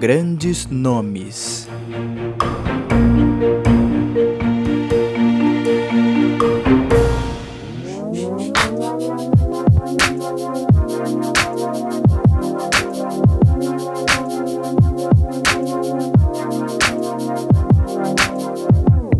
Grandes 0.00 0.64
nomes. 0.66 1.68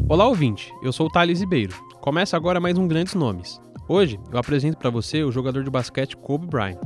Olá, 0.08 0.28
ouvinte. 0.28 0.72
Eu 0.80 0.92
sou 0.92 1.06
o 1.06 1.10
Thales 1.10 1.40
Ribeiro. 1.40 1.74
Começa 2.00 2.36
agora 2.36 2.60
mais 2.60 2.78
um 2.78 2.86
Grandes 2.86 3.14
Nomes. 3.14 3.60
Hoje 3.88 4.20
eu 4.30 4.38
apresento 4.38 4.78
para 4.78 4.90
você 4.90 5.24
o 5.24 5.32
jogador 5.32 5.64
de 5.64 5.70
basquete 5.70 6.16
Kobe 6.16 6.46
Bryant. 6.46 6.78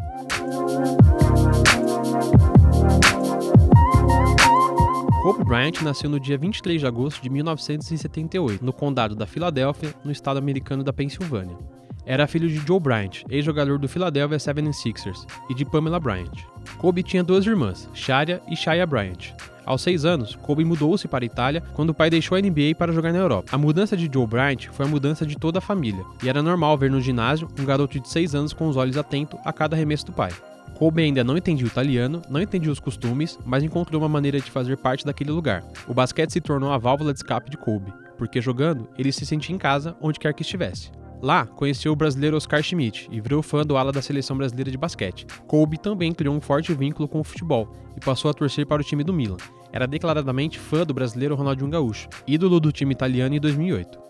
Kobe 5.22 5.44
Bryant 5.44 5.80
nasceu 5.82 6.10
no 6.10 6.18
dia 6.18 6.36
23 6.36 6.80
de 6.80 6.86
agosto 6.86 7.22
de 7.22 7.30
1978, 7.30 8.64
no 8.64 8.72
condado 8.72 9.14
da 9.14 9.24
Filadélfia, 9.24 9.94
no 10.04 10.10
estado 10.10 10.36
americano 10.36 10.82
da 10.82 10.92
Pensilvânia. 10.92 11.56
Era 12.04 12.26
filho 12.26 12.48
de 12.48 12.56
Joe 12.56 12.80
Bryant, 12.80 13.22
ex-jogador 13.30 13.78
do 13.78 13.88
Philadelphia 13.88 14.36
76ers, 14.36 15.24
e 15.48 15.54
de 15.54 15.64
Pamela 15.64 16.00
Bryant. 16.00 16.42
Kobe 16.76 17.04
tinha 17.04 17.22
duas 17.22 17.46
irmãs, 17.46 17.88
Sharia 17.94 18.42
e 18.50 18.56
Shaya 18.56 18.84
Bryant. 18.84 19.32
Aos 19.64 19.82
seis 19.82 20.04
anos, 20.04 20.34
Kobe 20.34 20.64
mudou-se 20.64 21.06
para 21.06 21.24
a 21.24 21.26
Itália 21.26 21.62
quando 21.72 21.90
o 21.90 21.94
pai 21.94 22.10
deixou 22.10 22.36
a 22.36 22.40
NBA 22.40 22.74
para 22.76 22.92
jogar 22.92 23.12
na 23.12 23.20
Europa. 23.20 23.54
A 23.54 23.58
mudança 23.58 23.96
de 23.96 24.10
Joe 24.12 24.26
Bryant 24.26 24.70
foi 24.72 24.86
a 24.86 24.88
mudança 24.88 25.24
de 25.24 25.36
toda 25.36 25.58
a 25.58 25.62
família, 25.62 26.04
e 26.20 26.28
era 26.28 26.42
normal 26.42 26.76
ver 26.76 26.90
no 26.90 27.00
ginásio 27.00 27.46
um 27.60 27.64
garoto 27.64 28.00
de 28.00 28.08
seis 28.08 28.34
anos 28.34 28.52
com 28.52 28.66
os 28.66 28.76
olhos 28.76 28.98
atentos 28.98 29.38
a 29.44 29.52
cada 29.52 29.76
arremesso 29.76 30.06
do 30.06 30.12
pai. 30.12 30.32
Kobe 30.74 31.02
ainda 31.02 31.22
não 31.22 31.36
entendia 31.36 31.64
o 31.64 31.68
italiano, 31.68 32.22
não 32.28 32.40
entendia 32.40 32.72
os 32.72 32.80
costumes, 32.80 33.38
mas 33.44 33.62
encontrou 33.62 34.00
uma 34.00 34.08
maneira 34.08 34.40
de 34.40 34.50
fazer 34.50 34.76
parte 34.76 35.04
daquele 35.04 35.30
lugar. 35.30 35.64
O 35.86 35.94
basquete 35.94 36.32
se 36.32 36.40
tornou 36.40 36.72
a 36.72 36.78
válvula 36.78 37.12
de 37.12 37.18
escape 37.18 37.50
de 37.50 37.56
Kobe, 37.56 37.92
porque 38.18 38.40
jogando, 38.40 38.88
ele 38.98 39.12
se 39.12 39.24
sentia 39.24 39.54
em 39.54 39.58
casa 39.58 39.96
onde 40.00 40.18
quer 40.18 40.34
que 40.34 40.42
estivesse. 40.42 40.90
Lá, 41.22 41.46
conheceu 41.46 41.92
o 41.92 41.96
brasileiro 41.96 42.36
Oscar 42.36 42.62
Schmidt 42.64 43.08
e 43.12 43.20
virou 43.20 43.42
fã 43.42 43.64
do 43.64 43.76
ala 43.76 43.92
da 43.92 44.02
seleção 44.02 44.36
brasileira 44.36 44.72
de 44.72 44.76
basquete. 44.76 45.24
Kobe 45.46 45.78
também 45.78 46.12
criou 46.12 46.34
um 46.34 46.40
forte 46.40 46.74
vínculo 46.74 47.06
com 47.06 47.20
o 47.20 47.24
futebol 47.24 47.72
e 47.96 48.00
passou 48.00 48.28
a 48.28 48.34
torcer 48.34 48.66
para 48.66 48.82
o 48.82 48.84
time 48.84 49.04
do 49.04 49.12
Milan. 49.12 49.36
Era 49.72 49.86
declaradamente 49.86 50.58
fã 50.58 50.84
do 50.84 50.92
brasileiro 50.92 51.36
Ronaldinho 51.36 51.70
Gaúcho, 51.70 52.08
ídolo 52.26 52.58
do 52.58 52.72
time 52.72 52.92
italiano 52.92 53.36
em 53.36 53.40
2008. 53.40 54.00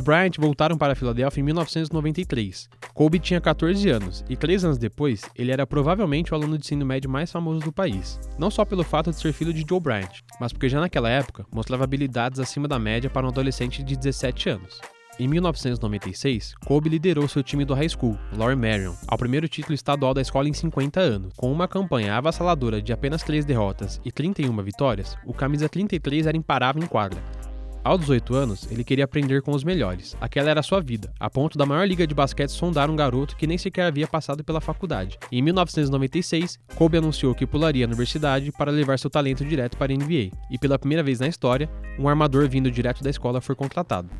Os 0.00 0.04
Bryant 0.04 0.32
voltaram 0.38 0.78
para 0.78 0.94
a 0.94 0.96
Filadélfia 0.96 1.42
em 1.42 1.44
1993. 1.44 2.70
Kobe 2.94 3.18
tinha 3.18 3.38
14 3.38 3.86
anos 3.90 4.24
e 4.30 4.34
três 4.34 4.64
anos 4.64 4.78
depois, 4.78 5.20
ele 5.36 5.52
era 5.52 5.66
provavelmente 5.66 6.32
o 6.32 6.34
aluno 6.34 6.56
de 6.56 6.64
ensino 6.64 6.86
médio 6.86 7.10
mais 7.10 7.30
famoso 7.30 7.60
do 7.60 7.70
país. 7.70 8.18
Não 8.38 8.50
só 8.50 8.64
pelo 8.64 8.82
fato 8.82 9.10
de 9.10 9.16
ser 9.16 9.34
filho 9.34 9.52
de 9.52 9.62
Joe 9.68 9.78
Bryant, 9.78 10.22
mas 10.40 10.54
porque 10.54 10.70
já 10.70 10.80
naquela 10.80 11.10
época 11.10 11.44
mostrava 11.52 11.84
habilidades 11.84 12.40
acima 12.40 12.66
da 12.66 12.78
média 12.78 13.10
para 13.10 13.26
um 13.26 13.28
adolescente 13.28 13.82
de 13.82 13.94
17 13.94 14.48
anos. 14.48 14.80
Em 15.18 15.28
1996, 15.28 16.54
Kobe 16.64 16.88
liderou 16.88 17.28
seu 17.28 17.42
time 17.42 17.66
do 17.66 17.74
high 17.74 17.90
school, 17.90 18.16
Laurie 18.34 18.56
Marion, 18.56 18.94
ao 19.06 19.18
primeiro 19.18 19.46
título 19.48 19.74
estadual 19.74 20.14
da 20.14 20.22
escola 20.22 20.48
em 20.48 20.54
50 20.54 20.98
anos. 20.98 21.34
Com 21.36 21.52
uma 21.52 21.68
campanha 21.68 22.16
avassaladora 22.16 22.80
de 22.80 22.90
apenas 22.90 23.22
3 23.22 23.44
derrotas 23.44 24.00
e 24.02 24.10
31 24.10 24.62
vitórias, 24.62 25.18
o 25.26 25.34
camisa 25.34 25.68
33 25.68 26.26
era 26.26 26.38
imparável 26.38 26.82
em 26.82 26.86
quadra, 26.86 27.22
aos 27.82 28.00
18 28.00 28.34
anos, 28.34 28.68
ele 28.70 28.84
queria 28.84 29.04
aprender 29.04 29.40
com 29.42 29.52
os 29.52 29.64
melhores. 29.64 30.16
Aquela 30.20 30.50
era 30.50 30.60
a 30.60 30.62
sua 30.62 30.80
vida, 30.80 31.12
a 31.18 31.30
ponto 31.30 31.56
da 31.56 31.64
maior 31.64 31.86
liga 31.86 32.06
de 32.06 32.14
basquete 32.14 32.50
sondar 32.50 32.90
um 32.90 32.96
garoto 32.96 33.36
que 33.36 33.46
nem 33.46 33.56
sequer 33.56 33.86
havia 33.86 34.06
passado 34.06 34.44
pela 34.44 34.60
faculdade. 34.60 35.18
em 35.32 35.40
1996, 35.40 36.58
Kobe 36.74 36.98
anunciou 36.98 37.34
que 37.34 37.46
pularia 37.46 37.84
a 37.84 37.88
universidade 37.88 38.52
para 38.52 38.70
levar 38.70 38.98
seu 38.98 39.08
talento 39.08 39.44
direto 39.44 39.76
para 39.76 39.92
a 39.92 39.96
NBA, 39.96 40.30
e 40.50 40.58
pela 40.58 40.78
primeira 40.78 41.02
vez 41.02 41.20
na 41.20 41.28
história, 41.28 41.70
um 41.98 42.08
armador 42.08 42.48
vindo 42.48 42.70
direto 42.70 43.02
da 43.02 43.10
escola 43.10 43.40
foi 43.40 43.54
contratado. 43.54 44.10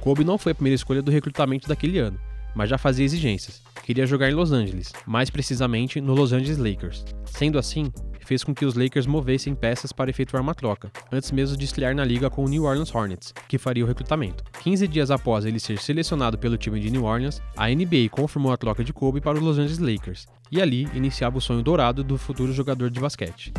Kobe 0.00 0.24
não 0.24 0.36
foi 0.36 0.52
a 0.52 0.54
primeira 0.54 0.74
escolha 0.74 1.00
do 1.00 1.10
recrutamento 1.10 1.68
daquele 1.68 1.98
ano, 1.98 2.18
mas 2.54 2.68
já 2.68 2.78
fazia 2.78 3.04
exigências. 3.04 3.62
Queria 3.82 4.06
jogar 4.06 4.30
em 4.30 4.34
Los 4.34 4.52
Angeles, 4.52 4.92
mais 5.06 5.30
precisamente 5.30 6.00
no 6.00 6.14
Los 6.14 6.32
Angeles 6.32 6.58
Lakers. 6.58 7.04
Sendo 7.24 7.58
assim, 7.58 7.92
fez 8.24 8.42
com 8.42 8.54
que 8.54 8.64
os 8.64 8.74
Lakers 8.74 9.06
movessem 9.06 9.54
peças 9.54 9.92
para 9.92 10.10
efetuar 10.10 10.42
uma 10.42 10.54
troca, 10.54 10.90
antes 11.12 11.30
mesmo 11.30 11.56
de 11.56 11.64
estrear 11.64 11.94
na 11.94 12.04
liga 12.04 12.30
com 12.30 12.44
o 12.44 12.48
New 12.48 12.64
Orleans 12.64 12.94
Hornets, 12.94 13.32
que 13.48 13.58
faria 13.58 13.84
o 13.84 13.86
recrutamento. 13.86 14.42
15 14.60 14.88
dias 14.88 15.10
após 15.10 15.44
ele 15.44 15.60
ser 15.60 15.78
selecionado 15.78 16.38
pelo 16.38 16.56
time 16.56 16.80
de 16.80 16.90
New 16.90 17.04
Orleans, 17.04 17.42
a 17.56 17.68
NBA 17.68 18.08
confirmou 18.10 18.52
a 18.52 18.56
troca 18.56 18.82
de 18.82 18.92
Kobe 18.92 19.20
para 19.20 19.38
os 19.38 19.44
Los 19.44 19.58
Angeles 19.58 19.78
Lakers, 19.78 20.26
e 20.50 20.60
ali 20.60 20.88
iniciava 20.94 21.38
o 21.38 21.40
sonho 21.40 21.62
dourado 21.62 22.02
do 22.02 22.16
futuro 22.16 22.52
jogador 22.52 22.90
de 22.90 23.00
basquete. 23.00 23.52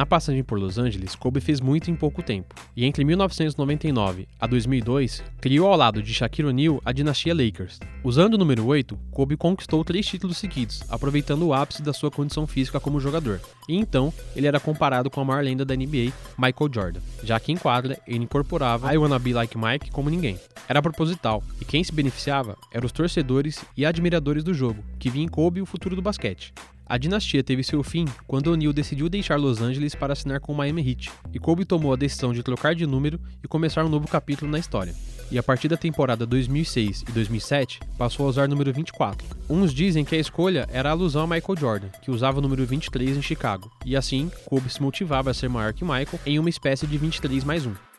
Na 0.00 0.06
passagem 0.06 0.42
por 0.42 0.58
Los 0.58 0.78
Angeles, 0.78 1.14
Kobe 1.14 1.42
fez 1.42 1.60
muito 1.60 1.90
em 1.90 1.94
pouco 1.94 2.22
tempo, 2.22 2.54
e 2.74 2.86
entre 2.86 3.04
1999 3.04 4.26
a 4.40 4.46
2002, 4.46 5.22
criou 5.42 5.68
ao 5.70 5.76
lado 5.76 6.02
de 6.02 6.14
Shaquille 6.14 6.48
O'Neal 6.48 6.80
a 6.86 6.90
dinastia 6.90 7.34
Lakers. 7.34 7.78
Usando 8.02 8.32
o 8.32 8.38
número 8.38 8.64
8, 8.64 8.98
Kobe 9.10 9.36
conquistou 9.36 9.84
três 9.84 10.06
títulos 10.06 10.38
seguidos, 10.38 10.82
aproveitando 10.88 11.42
o 11.42 11.52
ápice 11.52 11.82
da 11.82 11.92
sua 11.92 12.10
condição 12.10 12.46
física 12.46 12.80
como 12.80 12.98
jogador, 12.98 13.42
e 13.68 13.76
então 13.76 14.10
ele 14.34 14.46
era 14.46 14.58
comparado 14.58 15.10
com 15.10 15.20
a 15.20 15.24
maior 15.26 15.44
lenda 15.44 15.66
da 15.66 15.76
NBA, 15.76 16.14
Michael 16.38 16.70
Jordan, 16.72 17.00
já 17.22 17.38
que 17.38 17.52
em 17.52 17.58
quadra 17.58 18.00
ele 18.06 18.24
incorporava 18.24 18.94
I 18.94 18.96
Wanna 18.96 19.18
Be 19.18 19.34
Like 19.34 19.58
Mike 19.58 19.90
como 19.90 20.08
ninguém. 20.08 20.40
Era 20.66 20.80
proposital, 20.80 21.42
e 21.60 21.64
quem 21.66 21.84
se 21.84 21.92
beneficiava 21.92 22.56
eram 22.72 22.86
os 22.86 22.92
torcedores 22.92 23.62
e 23.76 23.84
admiradores 23.84 24.42
do 24.42 24.54
jogo, 24.54 24.82
que 24.98 25.10
viam 25.10 25.26
em 25.26 25.28
Kobe 25.28 25.60
o 25.60 25.66
futuro 25.66 25.94
do 25.94 26.00
basquete. 26.00 26.54
A 26.90 26.98
dinastia 26.98 27.40
teve 27.40 27.62
seu 27.62 27.84
fim 27.84 28.04
quando 28.26 28.48
O'Neal 28.48 28.72
decidiu 28.72 29.08
deixar 29.08 29.38
Los 29.38 29.62
Angeles 29.62 29.94
para 29.94 30.12
assinar 30.12 30.40
com 30.40 30.50
o 30.50 30.56
Miami 30.56 30.90
Heat, 30.90 31.08
e 31.32 31.38
Kobe 31.38 31.64
tomou 31.64 31.92
a 31.92 31.96
decisão 31.96 32.32
de 32.32 32.42
trocar 32.42 32.74
de 32.74 32.84
número 32.84 33.20
e 33.44 33.46
começar 33.46 33.84
um 33.84 33.88
novo 33.88 34.08
capítulo 34.08 34.50
na 34.50 34.58
história. 34.58 34.92
E 35.30 35.38
a 35.38 35.42
partir 35.42 35.68
da 35.68 35.76
temporada 35.76 36.26
2006 36.26 37.04
e 37.08 37.12
2007, 37.12 37.78
passou 37.96 38.26
a 38.26 38.28
usar 38.28 38.48
o 38.48 38.50
número 38.50 38.72
24. 38.72 39.24
Uns 39.48 39.72
dizem 39.72 40.04
que 40.04 40.16
a 40.16 40.18
escolha 40.18 40.66
era 40.72 40.90
alusão 40.90 41.22
a 41.22 41.26
Michael 41.28 41.60
Jordan, 41.60 41.88
que 42.02 42.10
usava 42.10 42.40
o 42.40 42.42
número 42.42 42.66
23 42.66 43.18
em 43.18 43.22
Chicago, 43.22 43.70
e 43.86 43.94
assim 43.94 44.28
Kobe 44.44 44.68
se 44.68 44.82
motivava 44.82 45.30
a 45.30 45.34
ser 45.34 45.48
maior 45.48 45.72
que 45.72 45.84
Michael 45.84 46.18
em 46.26 46.40
uma 46.40 46.50
espécie 46.50 46.88
de 46.88 46.98
23 46.98 47.44
mais 47.44 47.66
1. 47.66 47.89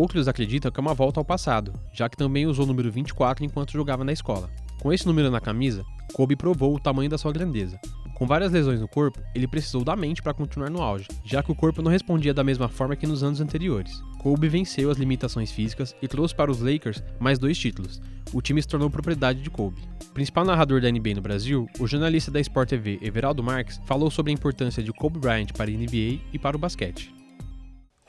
Outros 0.00 0.28
acreditam 0.28 0.70
que 0.70 0.80
é 0.80 0.82
uma 0.82 0.94
volta 0.94 1.20
ao 1.20 1.24
passado, 1.26 1.74
já 1.92 2.08
que 2.08 2.16
também 2.16 2.46
usou 2.46 2.64
o 2.64 2.66
número 2.66 2.90
24 2.90 3.44
enquanto 3.44 3.74
jogava 3.74 4.02
na 4.02 4.14
escola. 4.14 4.48
Com 4.80 4.90
esse 4.90 5.06
número 5.06 5.30
na 5.30 5.42
camisa, 5.42 5.84
Kobe 6.14 6.34
provou 6.34 6.74
o 6.74 6.80
tamanho 6.80 7.10
da 7.10 7.18
sua 7.18 7.30
grandeza. 7.30 7.78
Com 8.14 8.26
várias 8.26 8.50
lesões 8.50 8.80
no 8.80 8.88
corpo, 8.88 9.20
ele 9.34 9.46
precisou 9.46 9.84
da 9.84 9.94
mente 9.94 10.22
para 10.22 10.32
continuar 10.32 10.70
no 10.70 10.80
auge, 10.80 11.06
já 11.22 11.42
que 11.42 11.52
o 11.52 11.54
corpo 11.54 11.82
não 11.82 11.90
respondia 11.90 12.32
da 12.32 12.42
mesma 12.42 12.66
forma 12.66 12.96
que 12.96 13.06
nos 13.06 13.22
anos 13.22 13.42
anteriores. 13.42 14.02
Kobe 14.22 14.48
venceu 14.48 14.90
as 14.90 14.96
limitações 14.96 15.52
físicas 15.52 15.94
e 16.00 16.08
trouxe 16.08 16.34
para 16.34 16.50
os 16.50 16.62
Lakers 16.62 17.04
mais 17.18 17.38
dois 17.38 17.58
títulos. 17.58 18.00
O 18.32 18.40
time 18.40 18.62
se 18.62 18.68
tornou 18.68 18.88
propriedade 18.88 19.42
de 19.42 19.50
Kobe. 19.50 19.82
Principal 20.14 20.46
narrador 20.46 20.80
da 20.80 20.90
NBA 20.90 21.16
no 21.16 21.20
Brasil, 21.20 21.68
o 21.78 21.86
jornalista 21.86 22.30
da 22.30 22.40
Sport 22.40 22.70
TV 22.70 22.98
Everaldo 23.02 23.42
Marques 23.42 23.78
falou 23.84 24.10
sobre 24.10 24.32
a 24.32 24.34
importância 24.34 24.82
de 24.82 24.94
Kobe 24.94 25.18
Bryant 25.18 25.48
para 25.54 25.70
a 25.70 25.74
NBA 25.74 26.22
e 26.32 26.38
para 26.38 26.56
o 26.56 26.60
basquete. 26.60 27.19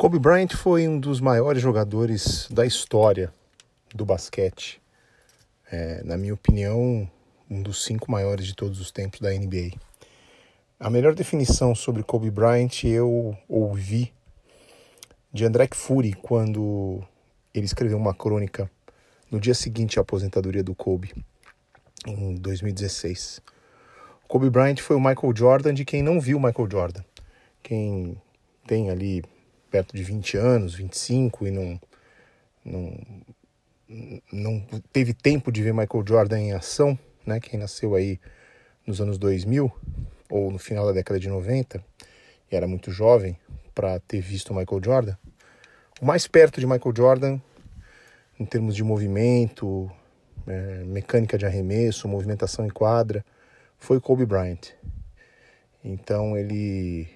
Kobe 0.01 0.18
Bryant 0.18 0.56
foi 0.56 0.88
um 0.88 1.00
dos 1.00 1.21
maiores 1.21 1.62
jogadores 1.62 2.48
da 2.50 2.65
história 2.65 3.31
do 3.94 4.03
basquete. 4.03 4.81
É, 5.71 6.01
na 6.03 6.18
minha 6.18 6.33
opinião, 6.33 7.07
um 7.48 7.62
dos 7.62 7.83
cinco 7.83 8.09
maiores 8.09 8.48
de 8.48 8.56
todos 8.56 8.81
os 8.81 8.89
tempos 8.89 9.19
da 9.19 9.30
NBA. 9.30 9.77
A 10.80 10.89
melhor 10.89 11.13
definição 11.13 11.75
sobre 11.75 12.01
Kobe 12.01 12.31
Bryant 12.31 12.83
eu 12.83 13.38
ouvi 13.48 14.12
de 15.31 15.45
André 15.45 15.69
Fury 15.71 16.13
quando 16.13 17.03
ele 17.53 17.68
escreveu 17.68 18.00
uma 18.00 18.15
crônica 18.15 18.71
no 19.30 19.39
dia 19.39 19.53
seguinte 19.53 20.00
à 20.00 20.01
aposentadoria 20.01 20.63
do 20.63 20.74
Kobe, 20.74 21.13
em 22.07 22.33
2016. 22.38 23.39
Kobe 24.27 24.50
Bryant 24.50 24.77
foi 24.77 24.95
o 24.95 25.00
Michael 25.00 25.36
Jordan 25.36 25.75
de 25.75 25.86
quem 25.86 26.01
não 26.01 26.19
viu 26.19 26.39
Michael 26.39 26.68
Jordan. 26.71 27.03
Quem 27.62 28.19
tem 28.65 28.89
ali 28.89 29.21
perto 29.71 29.95
de 29.95 30.03
20 30.03 30.38
anos, 30.38 30.75
25 30.75 31.47
e 31.47 31.51
não, 31.51 31.81
não, 32.63 33.00
não 34.31 34.65
teve 34.91 35.13
tempo 35.13 35.51
de 35.51 35.63
ver 35.63 35.73
Michael 35.73 36.03
Jordan 36.06 36.39
em 36.39 36.51
ação, 36.51 37.00
né? 37.25 37.39
Quem 37.39 37.57
nasceu 37.57 37.95
aí 37.95 38.19
nos 38.85 39.00
anos 39.00 39.18
2000 39.18 39.71
ou 40.29 40.51
no 40.51 40.59
final 40.59 40.85
da 40.85 40.91
década 40.91 41.19
de 41.19 41.29
90 41.29 41.83
e 42.51 42.56
era 42.56 42.68
muito 42.68 42.91
jovem 42.91 43.38
para 43.73 44.00
ter 44.01 44.19
visto 44.19 44.53
Michael 44.53 44.81
Jordan. 44.83 45.15
O 46.01 46.06
mais 46.06 46.27
perto 46.27 46.59
de 46.59 46.67
Michael 46.67 46.94
Jordan 46.95 47.39
em 48.38 48.45
termos 48.45 48.75
de 48.75 48.83
movimento, 48.83 49.89
é, 50.47 50.83
mecânica 50.83 51.38
de 51.38 51.45
arremesso, 51.45 52.07
movimentação 52.07 52.65
em 52.65 52.69
quadra, 52.69 53.24
foi 53.77 54.00
Kobe 54.00 54.25
Bryant. 54.25 54.71
Então 55.83 56.35
ele, 56.35 57.07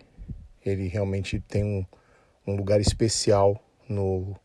ele 0.64 0.88
realmente 0.88 1.40
tem 1.40 1.64
um, 1.64 1.86
um 2.48 2.56
lugar 2.56 2.80
especial 2.80 3.62
no, 3.88 4.36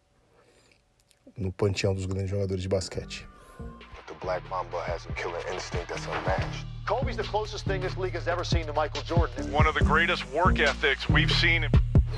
no 1.36 1.52
panteão 1.52 1.94
dos 1.94 2.06
grandes 2.06 2.30
jogadores 2.30 2.62
de 2.62 2.68
basquete. 2.68 3.26
The 4.06 4.14
Black 4.20 4.42
Mamba 4.48 4.82
has 4.82 5.06
a 5.06 5.12
killer 5.12 5.40
instinct 5.52 5.88
that's 5.88 6.06
unmatched. 6.06 6.66
Kobe's 6.86 7.16
the 7.16 7.22
closest 7.22 7.64
thing 7.66 7.80
this 7.80 7.96
league 7.96 8.14
has 8.14 8.26
ever 8.26 8.44
seen 8.44 8.66
to 8.66 8.72
Michael 8.72 9.02
Jordan. 9.02 9.52
One 9.52 9.66
of 9.66 9.74
the 9.74 9.84
greatest 9.84 10.28
work 10.32 10.58
ethics 10.58 11.08
we've 11.08 11.30
seen. 11.30 11.68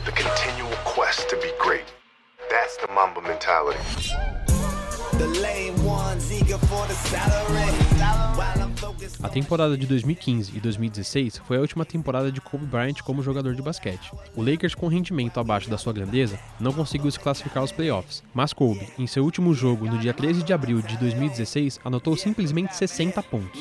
The 0.05 0.13
continual 0.13 0.75
quest 0.85 1.29
to 1.31 1.37
be 1.37 1.53
great. 1.59 1.85
That's 2.51 2.77
the 2.79 2.89
Mamba 2.93 3.21
mentality. 3.21 3.79
A 9.23 9.29
temporada 9.29 9.77
de 9.77 9.87
2015 9.87 10.57
e 10.57 10.61
2016 10.61 11.39
foi 11.47 11.57
a 11.57 11.61
última 11.61 11.85
temporada 11.85 12.33
de 12.33 12.41
Kobe 12.41 12.67
Bryant 12.67 13.01
como 13.03 13.23
jogador 13.23 13.55
de 13.55 13.63
basquete. 13.63 14.13
O 14.35 14.43
Lakers, 14.43 14.75
com 14.75 14.89
rendimento 14.89 15.39
abaixo 15.39 15.71
da 15.71 15.79
sua 15.79 15.93
grandeza, 15.93 16.39
não 16.59 16.73
conseguiu 16.73 17.11
se 17.11 17.19
classificar 17.19 17.61
aos 17.61 17.73
playoffs, 17.73 18.23
mas 18.35 18.53
Kobe, 18.53 18.89
em 18.99 19.07
seu 19.07 19.25
último 19.25 19.55
jogo 19.55 19.87
no 19.87 19.99
dia 19.99 20.13
13 20.13 20.43
de 20.43 20.53
abril 20.53 20.83
de 20.83 20.97
2016, 20.97 21.81
anotou 21.85 22.17
simplesmente 22.17 22.75
60 22.77 23.23
pontos. 23.23 23.61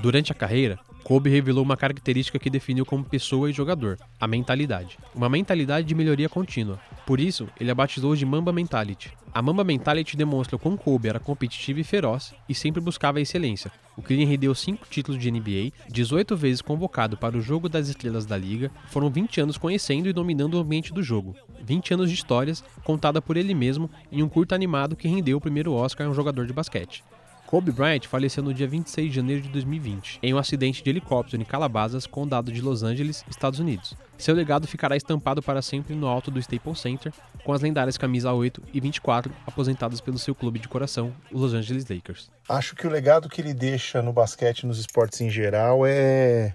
Durante 0.00 0.32
a 0.32 0.34
carreira, 0.34 0.78
Kobe 1.08 1.30
revelou 1.30 1.64
uma 1.64 1.74
característica 1.74 2.38
que 2.38 2.50
definiu 2.50 2.84
como 2.84 3.02
pessoa 3.02 3.48
e 3.48 3.52
jogador: 3.54 3.96
a 4.20 4.26
mentalidade. 4.26 4.98
Uma 5.14 5.26
mentalidade 5.26 5.86
de 5.86 5.94
melhoria 5.94 6.28
contínua. 6.28 6.78
Por 7.06 7.18
isso, 7.18 7.48
ele 7.58 7.70
a 7.70 7.74
batizou 7.74 8.14
de 8.14 8.26
Mamba 8.26 8.52
Mentality. 8.52 9.10
A 9.32 9.40
Mamba 9.40 9.64
Mentality 9.64 10.18
demonstra 10.18 10.56
o 10.56 10.58
quão 10.58 10.76
Kobe 10.76 11.08
era 11.08 11.18
competitivo 11.18 11.80
e 11.80 11.84
feroz 11.84 12.34
e 12.46 12.54
sempre 12.54 12.82
buscava 12.82 13.16
a 13.16 13.22
excelência. 13.22 13.72
O 13.96 14.02
que 14.02 14.14
lhe 14.14 14.26
rendeu 14.26 14.54
5 14.54 14.86
títulos 14.90 15.18
de 15.18 15.30
NBA, 15.30 15.72
18 15.88 16.36
vezes 16.36 16.60
convocado 16.60 17.16
para 17.16 17.38
o 17.38 17.40
jogo 17.40 17.70
das 17.70 17.88
estrelas 17.88 18.26
da 18.26 18.36
liga, 18.36 18.70
foram 18.88 19.08
20 19.08 19.40
anos 19.40 19.56
conhecendo 19.56 20.10
e 20.10 20.12
dominando 20.12 20.56
o 20.56 20.60
ambiente 20.60 20.92
do 20.92 21.02
jogo. 21.02 21.34
20 21.64 21.94
anos 21.94 22.10
de 22.10 22.16
histórias, 22.16 22.62
contada 22.84 23.22
por 23.22 23.38
ele 23.38 23.54
mesmo 23.54 23.90
em 24.12 24.22
um 24.22 24.28
curto 24.28 24.54
animado 24.54 24.94
que 24.94 25.08
rendeu 25.08 25.38
o 25.38 25.40
primeiro 25.40 25.72
Oscar 25.72 26.06
a 26.06 26.10
um 26.10 26.14
jogador 26.14 26.46
de 26.46 26.52
basquete. 26.52 27.02
Kobe 27.48 27.72
Bryant 27.72 28.02
faleceu 28.02 28.42
no 28.42 28.52
dia 28.52 28.68
26 28.68 29.08
de 29.08 29.16
janeiro 29.16 29.40
de 29.40 29.48
2020, 29.48 30.18
em 30.22 30.34
um 30.34 30.36
acidente 30.36 30.84
de 30.84 30.90
helicóptero 30.90 31.40
em 31.40 31.46
Calabasas, 31.46 32.06
condado 32.06 32.52
de 32.52 32.60
Los 32.60 32.82
Angeles, 32.82 33.24
Estados 33.26 33.58
Unidos. 33.58 33.94
Seu 34.18 34.34
legado 34.34 34.66
ficará 34.66 34.94
estampado 34.98 35.42
para 35.42 35.62
sempre 35.62 35.94
no 35.94 36.06
alto 36.06 36.30
do 36.30 36.38
Staples 36.38 36.78
Center, 36.78 37.10
com 37.42 37.50
as 37.54 37.62
lendárias 37.62 37.96
camisas 37.96 38.30
8 38.30 38.62
e 38.70 38.78
24 38.78 39.32
aposentadas 39.46 39.98
pelo 39.98 40.18
seu 40.18 40.34
clube 40.34 40.58
de 40.58 40.68
coração, 40.68 41.10
o 41.32 41.38
Los 41.38 41.54
Angeles 41.54 41.86
Lakers. 41.88 42.30
Acho 42.46 42.76
que 42.76 42.86
o 42.86 42.90
legado 42.90 43.30
que 43.30 43.40
ele 43.40 43.54
deixa 43.54 44.02
no 44.02 44.12
basquete 44.12 44.64
e 44.64 44.66
nos 44.66 44.78
esportes 44.78 45.18
em 45.22 45.30
geral 45.30 45.86
é 45.86 46.54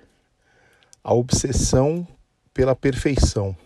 a 1.04 1.12
obsessão 1.12 2.08
pela 2.54 2.76
perfeição. 2.76 3.58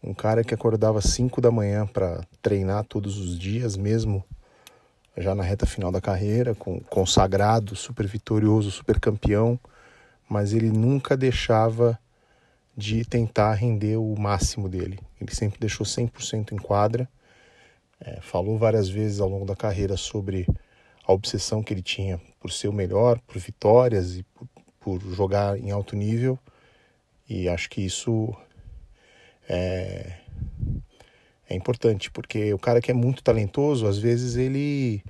Um 0.00 0.14
cara 0.14 0.44
que 0.44 0.54
acordava 0.54 1.00
às 1.00 1.06
5 1.06 1.40
da 1.40 1.50
manhã 1.50 1.88
para 1.88 2.24
treinar 2.40 2.84
todos 2.84 3.18
os 3.18 3.36
dias, 3.36 3.76
mesmo 3.76 4.24
já 5.16 5.34
na 5.34 5.42
reta 5.42 5.66
final 5.66 5.90
da 5.90 6.00
carreira, 6.00 6.54
com 6.54 6.80
consagrado, 6.80 7.74
super 7.74 8.06
vitorioso, 8.06 8.70
super 8.70 9.00
campeão, 9.00 9.58
mas 10.28 10.52
ele 10.52 10.70
nunca 10.70 11.16
deixava 11.16 11.98
de 12.76 13.04
tentar 13.04 13.54
render 13.54 13.96
o 13.96 14.14
máximo 14.18 14.68
dele. 14.68 14.98
Ele 15.20 15.34
sempre 15.34 15.58
deixou 15.58 15.86
100% 15.86 16.52
em 16.52 16.56
quadra. 16.56 17.08
É, 17.98 18.20
falou 18.20 18.58
várias 18.58 18.88
vezes 18.88 19.20
ao 19.20 19.28
longo 19.28 19.46
da 19.46 19.56
carreira 19.56 19.96
sobre 19.96 20.46
a 21.06 21.12
obsessão 21.12 21.62
que 21.62 21.72
ele 21.72 21.82
tinha 21.82 22.20
por 22.38 22.52
ser 22.52 22.68
o 22.68 22.72
melhor, 22.72 23.18
por 23.26 23.38
vitórias 23.38 24.16
e 24.16 24.22
por, 24.22 24.46
por 24.78 25.00
jogar 25.14 25.58
em 25.58 25.70
alto 25.70 25.96
nível. 25.96 26.38
E 27.28 27.48
acho 27.48 27.70
que 27.70 27.80
isso 27.80 28.36
é, 29.48 30.18
é 31.48 31.54
importante, 31.54 32.10
porque 32.10 32.52
o 32.52 32.58
cara 32.58 32.80
que 32.80 32.90
é 32.90 32.94
muito 32.94 33.22
talentoso, 33.22 33.86
às 33.86 33.98
vezes 33.98 34.36
ele 34.36 35.02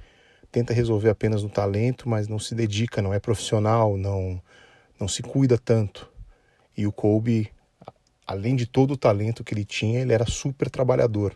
tenta 0.52 0.72
resolver 0.72 1.08
apenas 1.08 1.42
no 1.42 1.48
talento, 1.48 2.08
mas 2.08 2.28
não 2.28 2.38
se 2.38 2.54
dedica, 2.54 3.02
não 3.02 3.12
é 3.12 3.18
profissional, 3.18 3.96
não, 3.96 4.40
não 4.98 5.08
se 5.08 5.22
cuida 5.22 5.58
tanto. 5.58 6.10
E 6.76 6.86
o 6.86 6.92
Kobe, 6.92 7.50
além 8.26 8.54
de 8.54 8.66
todo 8.66 8.92
o 8.92 8.96
talento 8.96 9.42
que 9.42 9.54
ele 9.54 9.64
tinha, 9.64 10.00
ele 10.00 10.12
era 10.12 10.26
super 10.26 10.70
trabalhador, 10.70 11.34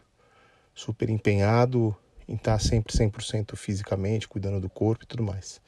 super 0.74 1.08
empenhado 1.08 1.96
em 2.28 2.34
estar 2.34 2.58
sempre 2.60 2.92
100% 2.92 3.56
fisicamente, 3.56 4.28
cuidando 4.28 4.60
do 4.60 4.68
corpo 4.70 5.04
e 5.04 5.06
tudo 5.06 5.22
mais. 5.22 5.60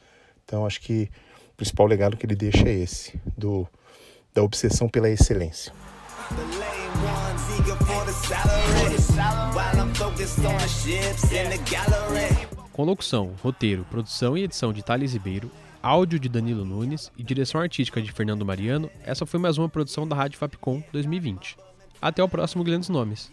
Então 0.44 0.66
acho 0.66 0.80
que 0.80 1.10
o 1.52 1.56
principal 1.56 1.86
legado 1.86 2.16
que 2.16 2.26
ele 2.26 2.36
deixa 2.36 2.68
é 2.68 2.72
esse, 2.72 3.20
do, 3.36 3.66
da 4.32 4.42
obsessão 4.42 4.88
pela 4.88 5.08
excelência. 5.08 5.72
Com 12.72 12.84
locução, 12.84 13.34
roteiro, 13.42 13.84
produção 13.90 14.36
e 14.36 14.44
edição 14.44 14.72
de 14.72 14.82
Thales 14.82 15.12
Ribeiro, 15.12 15.50
áudio 15.82 16.18
de 16.18 16.28
Danilo 16.28 16.64
Nunes 16.64 17.10
e 17.16 17.22
direção 17.22 17.60
artística 17.60 18.00
de 18.00 18.12
Fernando 18.12 18.46
Mariano, 18.46 18.90
essa 19.04 19.26
foi 19.26 19.40
mais 19.40 19.58
uma 19.58 19.68
produção 19.68 20.06
da 20.06 20.14
Rádio 20.14 20.38
Fapcom 20.38 20.82
2020. 20.92 21.56
Até 22.00 22.22
o 22.22 22.28
próximo 22.28 22.64
Grandes 22.64 22.88
Nomes. 22.88 23.30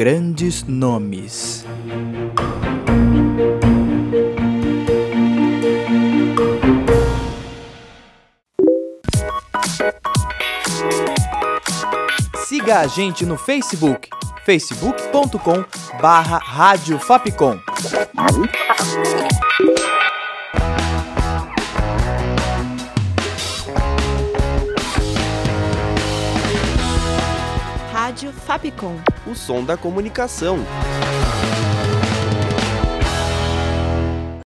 Grandes 0.00 0.64
Nomes. 0.66 1.62
Siga 12.46 12.78
a 12.78 12.86
gente 12.86 13.26
no 13.26 13.36
Facebook, 13.36 14.08
facebook.com 14.46 15.66
barra 16.00 16.38
Rádio. 28.20 28.34
O 29.26 29.34
som 29.34 29.64
da 29.64 29.76
comunicação. 29.78 30.58